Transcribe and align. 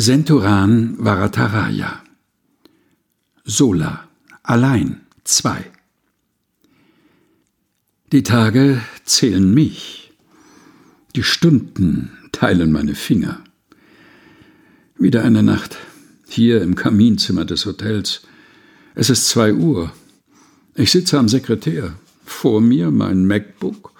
Senturan 0.00 0.94
Varataraya 1.00 2.04
Sola 3.44 4.06
allein 4.44 5.00
zwei 5.24 5.64
Die 8.12 8.22
Tage 8.22 8.80
zählen 9.04 9.52
mich, 9.52 10.12
die 11.16 11.24
Stunden 11.24 12.16
teilen 12.30 12.70
meine 12.70 12.94
Finger. 12.94 13.42
Wieder 14.96 15.24
eine 15.24 15.42
Nacht, 15.42 15.76
hier 16.28 16.62
im 16.62 16.76
Kaminzimmer 16.76 17.44
des 17.44 17.66
Hotels. 17.66 18.22
Es 18.94 19.10
ist 19.10 19.28
zwei 19.28 19.52
Uhr. 19.52 19.92
Ich 20.76 20.92
sitze 20.92 21.18
am 21.18 21.28
Sekretär. 21.28 21.94
Vor 22.24 22.60
mir 22.60 22.92
mein 22.92 23.26
MacBook, 23.26 23.92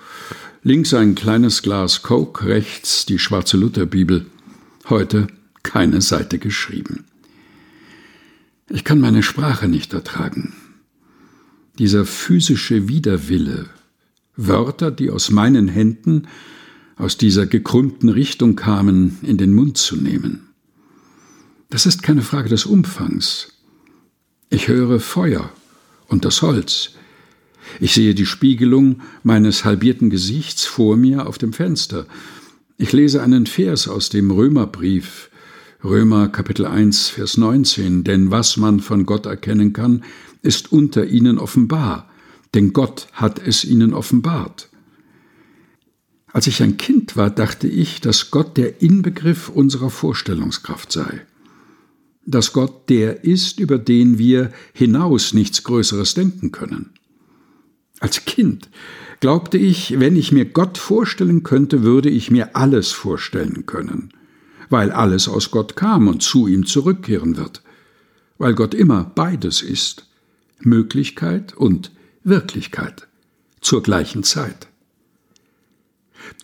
links 0.62 0.94
ein 0.94 1.16
kleines 1.16 1.60
Glas 1.62 2.02
Coke, 2.02 2.46
rechts 2.46 3.04
die 3.04 3.18
schwarze 3.18 3.56
Lutherbibel. 3.56 4.26
Heute 4.88 5.26
keine 5.68 6.00
Seite 6.00 6.38
geschrieben. 6.38 7.04
Ich 8.70 8.84
kann 8.84 9.00
meine 9.00 9.22
Sprache 9.22 9.68
nicht 9.68 9.92
ertragen. 9.92 10.54
Dieser 11.78 12.06
physische 12.06 12.88
Widerwille, 12.88 13.66
Wörter, 14.34 14.90
die 14.90 15.10
aus 15.10 15.30
meinen 15.30 15.68
Händen, 15.68 16.26
aus 16.96 17.18
dieser 17.18 17.44
gekrümmten 17.44 18.08
Richtung 18.08 18.56
kamen, 18.56 19.18
in 19.20 19.36
den 19.36 19.52
Mund 19.52 19.76
zu 19.76 19.96
nehmen. 19.96 20.48
Das 21.68 21.84
ist 21.84 22.02
keine 22.02 22.22
Frage 22.22 22.48
des 22.48 22.64
Umfangs. 22.64 23.52
Ich 24.48 24.68
höre 24.68 25.00
Feuer 25.00 25.52
und 26.06 26.24
das 26.24 26.40
Holz. 26.40 26.92
Ich 27.78 27.92
sehe 27.92 28.14
die 28.14 28.24
Spiegelung 28.24 29.02
meines 29.22 29.66
halbierten 29.66 30.08
Gesichts 30.08 30.64
vor 30.64 30.96
mir 30.96 31.26
auf 31.26 31.36
dem 31.36 31.52
Fenster. 31.52 32.06
Ich 32.78 32.92
lese 32.92 33.22
einen 33.22 33.44
Vers 33.44 33.86
aus 33.86 34.08
dem 34.08 34.30
Römerbrief, 34.30 35.28
Römer 35.84 36.26
Kapitel 36.26 36.66
1, 36.66 37.10
Vers 37.10 37.36
19, 37.36 38.02
denn 38.02 38.32
was 38.32 38.56
man 38.56 38.80
von 38.80 39.06
Gott 39.06 39.26
erkennen 39.26 39.72
kann, 39.72 40.02
ist 40.42 40.72
unter 40.72 41.06
ihnen 41.06 41.38
offenbar, 41.38 42.10
denn 42.52 42.72
Gott 42.72 43.06
hat 43.12 43.38
es 43.38 43.64
ihnen 43.64 43.94
offenbart. 43.94 44.70
Als 46.32 46.48
ich 46.48 46.64
ein 46.64 46.78
Kind 46.78 47.16
war, 47.16 47.30
dachte 47.30 47.68
ich, 47.68 48.00
dass 48.00 48.32
Gott 48.32 48.56
der 48.56 48.82
Inbegriff 48.82 49.50
unserer 49.50 49.88
Vorstellungskraft 49.88 50.90
sei. 50.90 51.24
Dass 52.26 52.52
Gott 52.52 52.88
der 52.88 53.22
ist, 53.22 53.60
über 53.60 53.78
den 53.78 54.18
wir 54.18 54.50
hinaus 54.72 55.32
nichts 55.32 55.62
Größeres 55.62 56.14
denken 56.14 56.50
können. 56.50 56.90
Als 58.00 58.24
Kind 58.24 58.68
glaubte 59.20 59.58
ich, 59.58 60.00
wenn 60.00 60.16
ich 60.16 60.32
mir 60.32 60.44
Gott 60.44 60.76
vorstellen 60.76 61.44
könnte, 61.44 61.84
würde 61.84 62.10
ich 62.10 62.32
mir 62.32 62.56
alles 62.56 62.90
vorstellen 62.90 63.64
können 63.64 64.12
weil 64.70 64.90
alles 64.90 65.28
aus 65.28 65.50
Gott 65.50 65.76
kam 65.76 66.08
und 66.08 66.22
zu 66.22 66.46
ihm 66.46 66.66
zurückkehren 66.66 67.36
wird, 67.36 67.62
weil 68.38 68.54
Gott 68.54 68.74
immer 68.74 69.04
beides 69.14 69.62
ist, 69.62 70.06
Möglichkeit 70.60 71.54
und 71.54 71.92
Wirklichkeit 72.24 73.08
zur 73.60 73.82
gleichen 73.82 74.22
Zeit. 74.22 74.68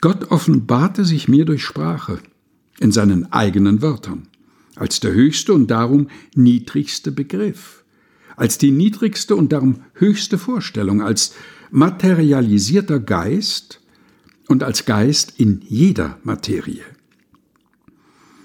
Gott 0.00 0.30
offenbarte 0.30 1.04
sich 1.04 1.28
mir 1.28 1.44
durch 1.44 1.64
Sprache, 1.64 2.20
in 2.80 2.92
seinen 2.92 3.32
eigenen 3.32 3.82
Wörtern, 3.82 4.28
als 4.76 5.00
der 5.00 5.12
höchste 5.12 5.52
und 5.52 5.70
darum 5.70 6.08
niedrigste 6.34 7.12
Begriff, 7.12 7.84
als 8.36 8.58
die 8.58 8.70
niedrigste 8.70 9.36
und 9.36 9.52
darum 9.52 9.84
höchste 9.94 10.38
Vorstellung, 10.38 11.02
als 11.02 11.34
materialisierter 11.70 13.00
Geist 13.00 13.80
und 14.48 14.62
als 14.62 14.84
Geist 14.84 15.34
in 15.38 15.62
jeder 15.66 16.18
Materie. 16.24 16.84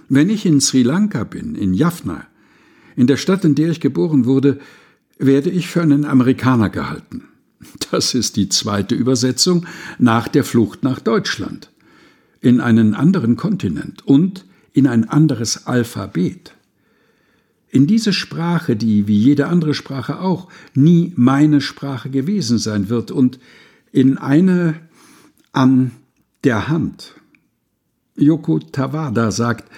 Wenn 0.09 0.29
ich 0.29 0.45
in 0.45 0.59
Sri 0.59 0.83
Lanka 0.83 1.23
bin, 1.23 1.55
in 1.55 1.73
Jaffna, 1.73 2.25
in 2.95 3.07
der 3.07 3.17
Stadt, 3.17 3.45
in 3.45 3.55
der 3.55 3.69
ich 3.69 3.79
geboren 3.79 4.25
wurde, 4.25 4.59
werde 5.19 5.51
ich 5.51 5.67
für 5.67 5.81
einen 5.81 6.03
Amerikaner 6.03 6.69
gehalten. 6.69 7.25
Das 7.91 8.13
ist 8.13 8.35
die 8.35 8.49
zweite 8.49 8.95
Übersetzung 8.95 9.65
nach 9.99 10.27
der 10.27 10.43
Flucht 10.43 10.83
nach 10.83 10.99
Deutschland, 10.99 11.69
in 12.41 12.59
einen 12.59 12.95
anderen 12.95 13.35
Kontinent 13.35 14.05
und 14.05 14.45
in 14.73 14.87
ein 14.87 15.07
anderes 15.07 15.67
Alphabet. 15.67 16.55
In 17.67 17.85
diese 17.85 18.13
Sprache, 18.13 18.75
die 18.75 19.07
wie 19.07 19.17
jede 19.17 19.47
andere 19.47 19.75
Sprache 19.75 20.21
auch 20.21 20.47
nie 20.73 21.13
meine 21.15 21.61
Sprache 21.61 22.09
gewesen 22.09 22.57
sein 22.57 22.89
wird 22.89 23.11
und 23.11 23.39
in 23.91 24.17
eine 24.17 24.75
an 25.51 25.91
der 26.43 26.67
Hand. 26.67 27.15
Yoko 28.15 28.59
Tawada 28.59 29.31
sagt, 29.31 29.69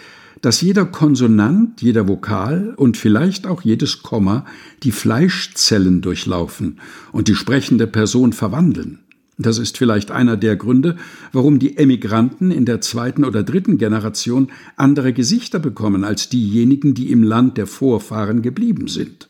dass 0.41 0.61
jeder 0.61 0.85
Konsonant, 0.85 1.81
jeder 1.81 2.07
Vokal 2.07 2.73
und 2.75 2.97
vielleicht 2.97 3.45
auch 3.45 3.61
jedes 3.61 4.01
Komma 4.01 4.45
die 4.83 4.91
Fleischzellen 4.91 6.01
durchlaufen 6.01 6.79
und 7.11 7.27
die 7.27 7.35
sprechende 7.35 7.87
Person 7.87 8.33
verwandeln. 8.33 8.99
Das 9.37 9.57
ist 9.57 9.77
vielleicht 9.77 10.11
einer 10.11 10.37
der 10.37 10.55
Gründe, 10.55 10.97
warum 11.31 11.57
die 11.57 11.77
Emigranten 11.77 12.51
in 12.51 12.65
der 12.65 12.81
zweiten 12.81 13.23
oder 13.23 13.43
dritten 13.43 13.77
Generation 13.77 14.51
andere 14.75 15.13
Gesichter 15.13 15.59
bekommen 15.59 16.03
als 16.03 16.29
diejenigen, 16.29 16.93
die 16.93 17.11
im 17.11 17.23
Land 17.23 17.57
der 17.57 17.67
Vorfahren 17.67 18.41
geblieben 18.41 18.87
sind. 18.87 19.29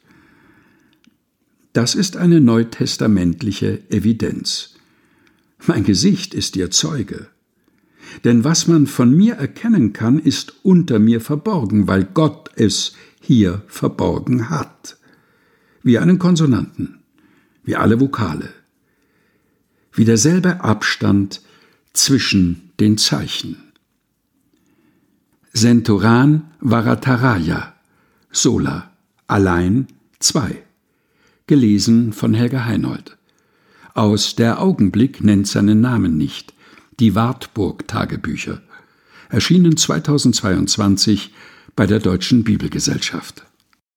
Das 1.74 1.96
ist 1.96 2.18
eine 2.18 2.42
neutestamentliche 2.42 3.80
Evidenz. 3.90 4.76
Mein 5.66 5.84
Gesicht 5.84 6.34
ist 6.34 6.58
ihr 6.58 6.72
Zeuge. 6.72 7.28
Denn 8.24 8.44
was 8.44 8.68
man 8.68 8.88
von 8.88 9.16
mir 9.16 9.36
erkennen 9.36 9.94
kann, 9.94 10.20
ist 10.20 10.54
unter 10.64 11.00
mir 11.00 11.22
verborgen, 11.22 11.88
weil 11.88 12.04
Gott 12.04 12.50
es 12.56 12.94
hier 13.20 13.62
verborgen 13.68 14.50
hat. 14.50 14.98
Wie 15.84 15.98
einen 15.98 16.20
Konsonanten, 16.20 17.00
wie 17.64 17.76
alle 17.76 18.00
Vokale, 18.00 18.50
wie 19.94 20.06
derselbe 20.06 20.64
Abstand 20.64 21.42
zwischen 21.94 22.72
den 22.80 22.98
Zeichen. 22.98 23.58
Senturan 25.54 26.52
Varataraya, 26.62 27.74
Sola, 28.32 28.92
allein 29.28 29.88
zwei. 30.20 30.64
Gelesen 31.48 32.14
von 32.14 32.34
Helga 32.34 32.64
Heinold. 32.66 33.18
Aus 33.94 34.36
Der 34.36 34.62
Augenblick 34.62 35.22
nennt 35.22 35.48
seinen 35.48 35.82
Namen 35.82 36.18
nicht, 36.18 36.54
die 37.02 37.16
Wartburg-Tagebücher, 37.16 38.62
erschienen 39.30 39.76
2022 39.76 41.34
bei 41.76 41.88
der 41.88 42.00
Deutschen 42.00 42.44
Bibelgesellschaft 42.44 43.44